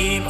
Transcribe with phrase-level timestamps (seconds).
[0.00, 0.24] keep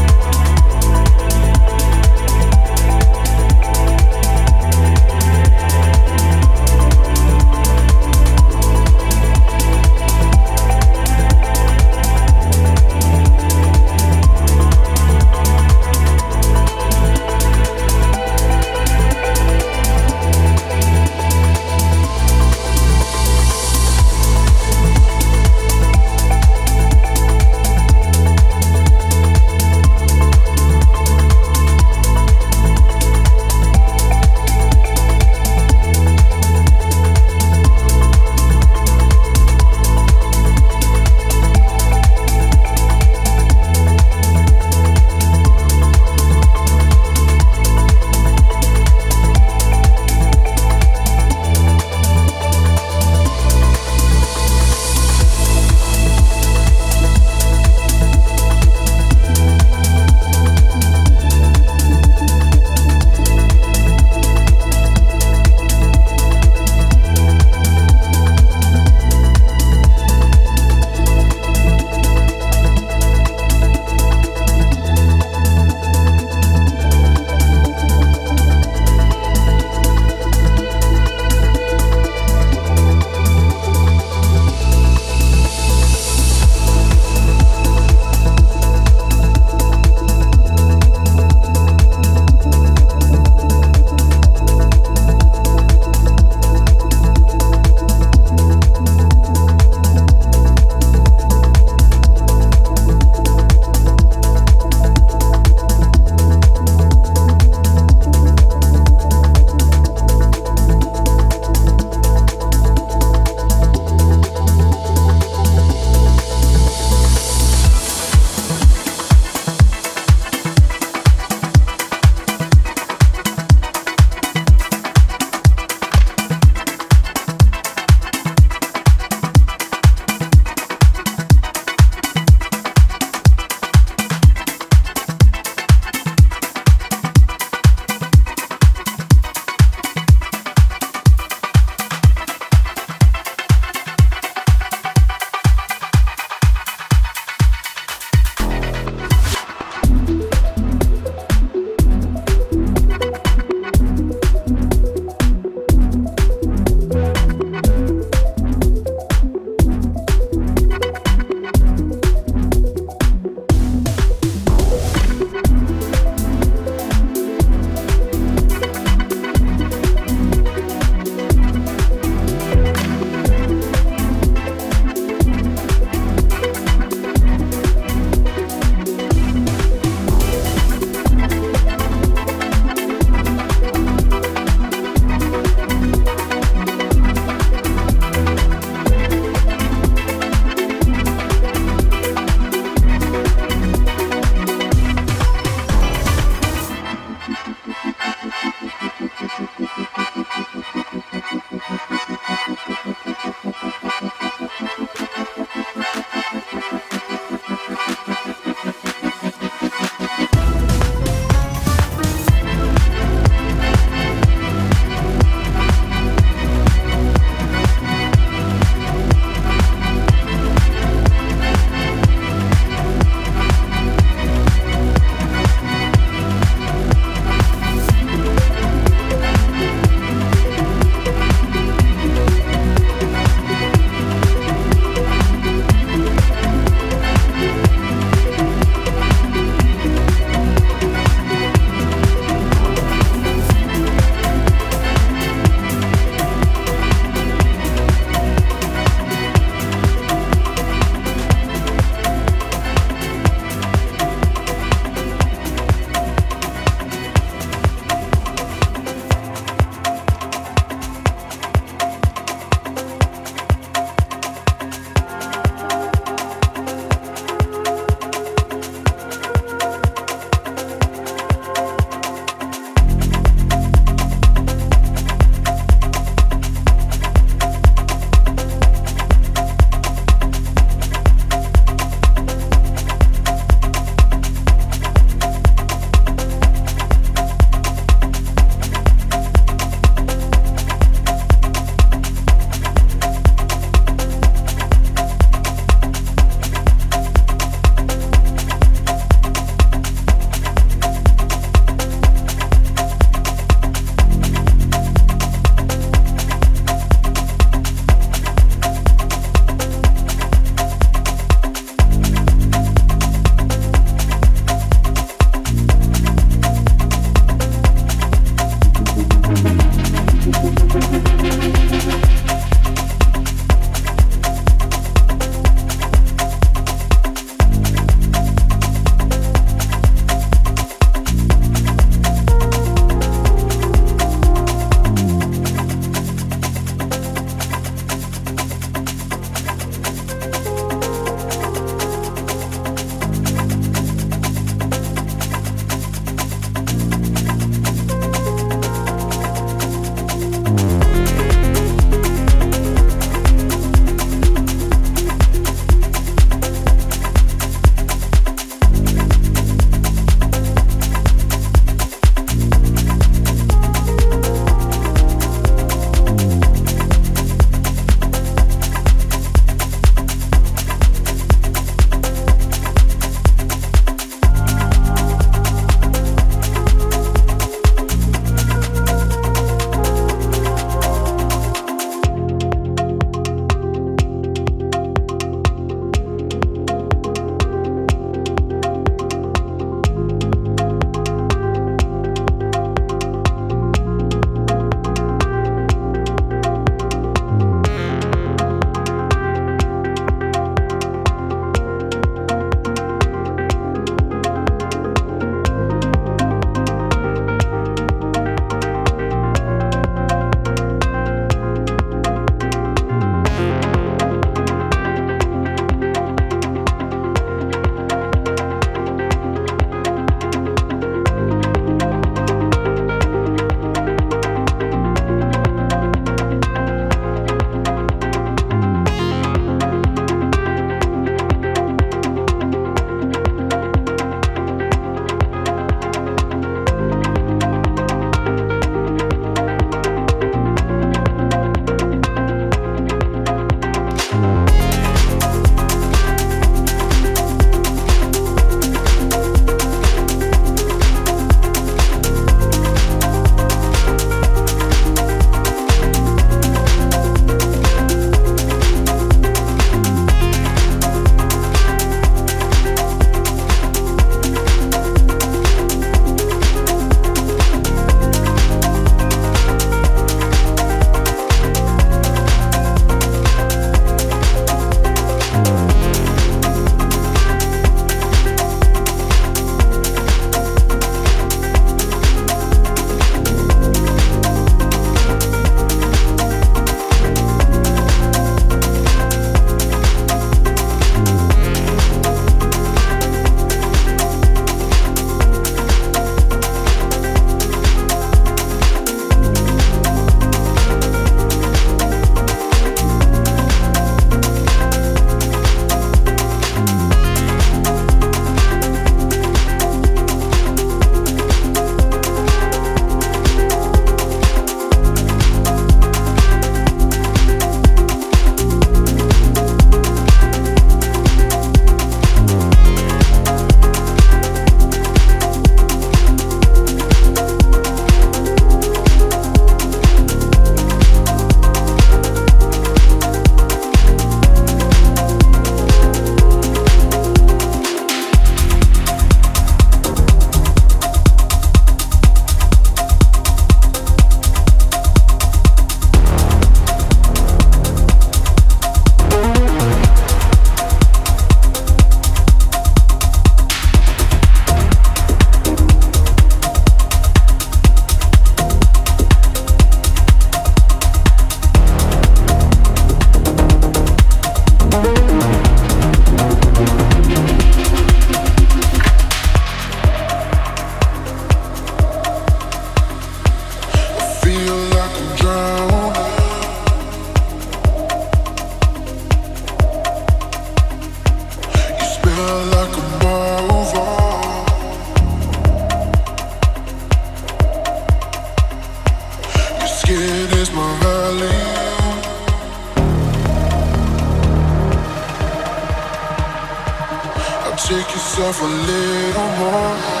[597.67, 600.00] shake yourself a little more.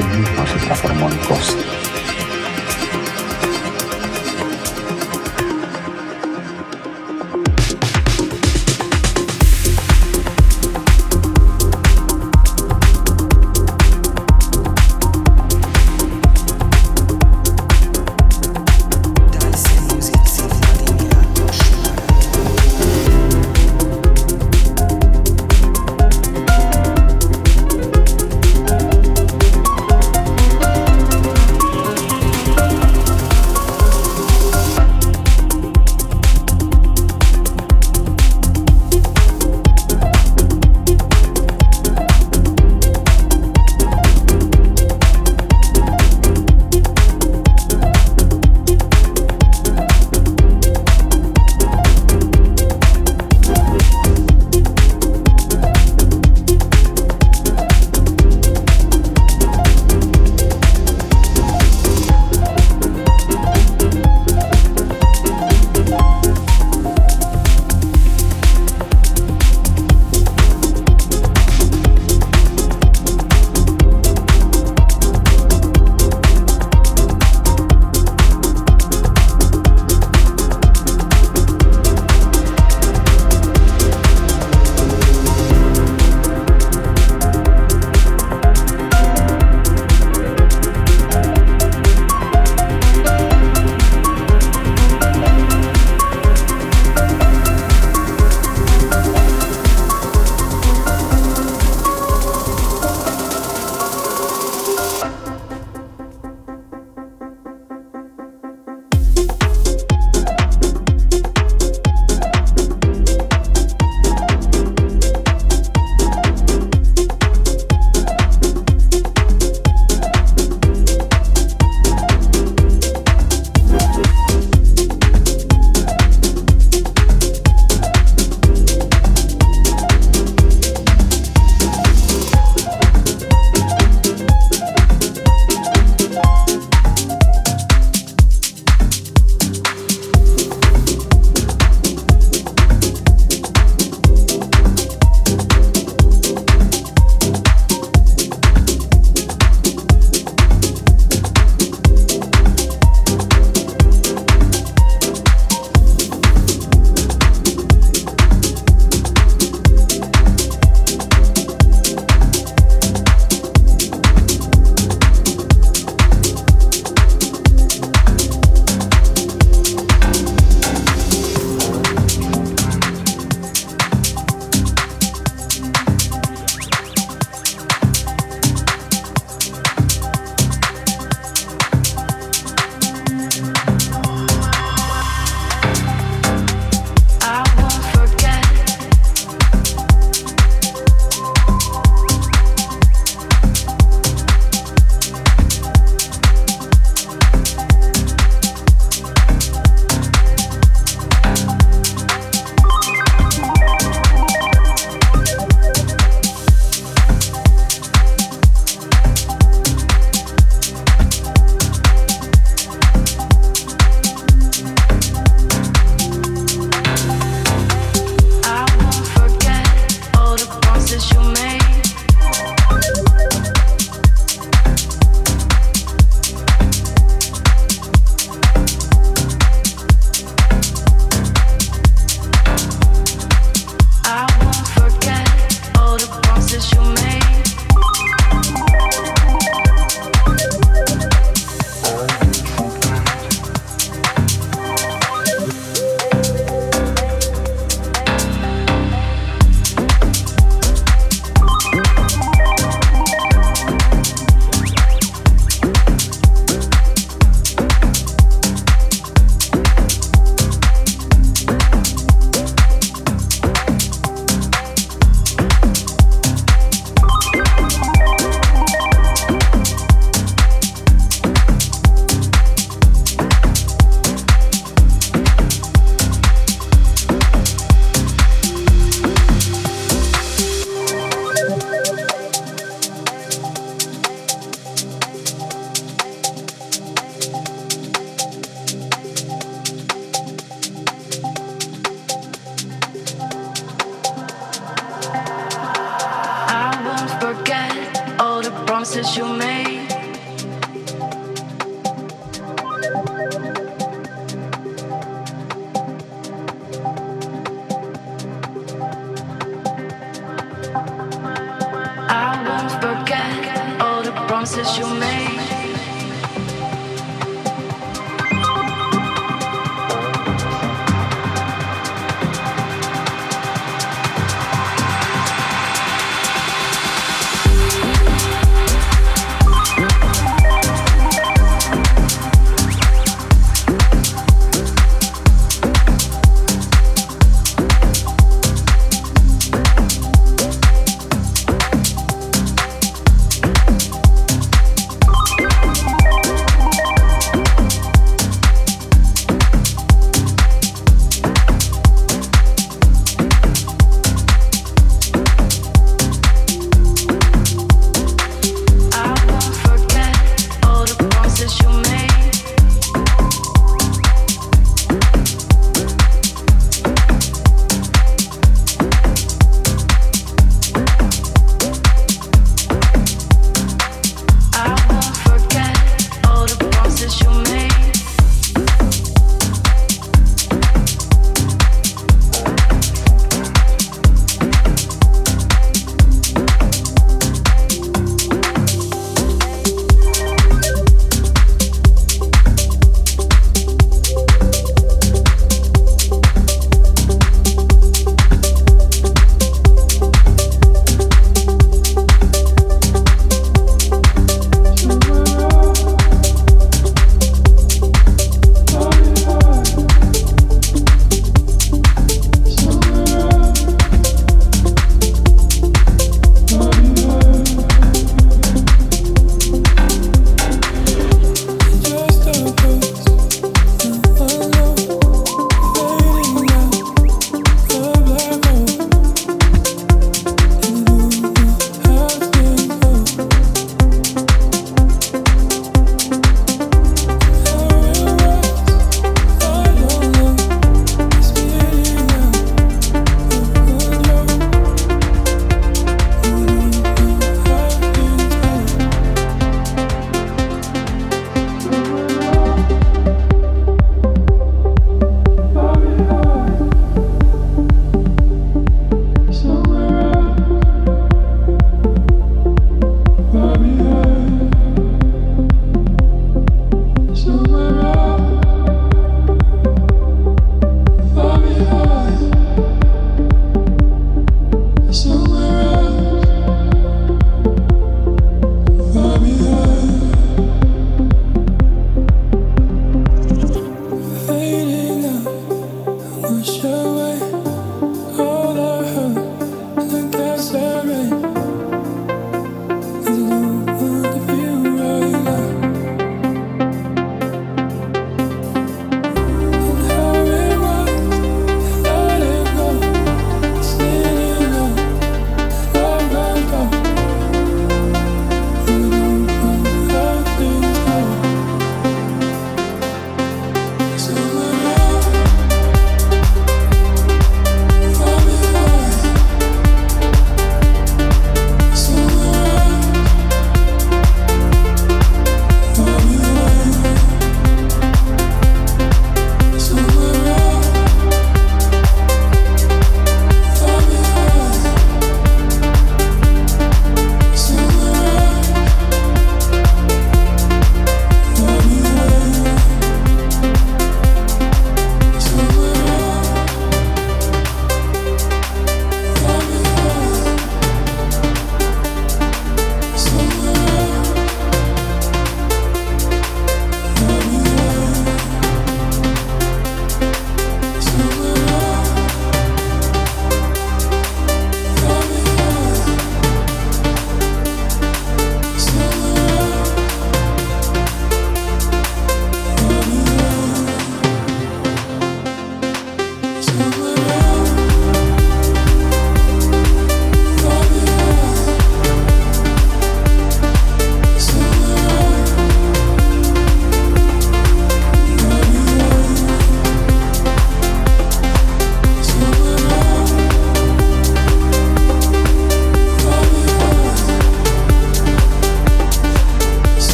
[0.00, 1.87] feliz no se transformó en costa.